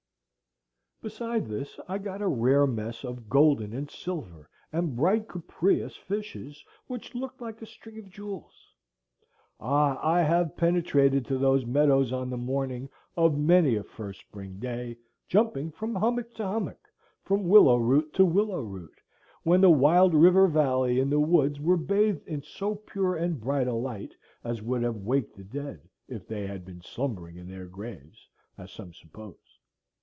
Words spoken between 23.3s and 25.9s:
bright a light as would have waked the dead,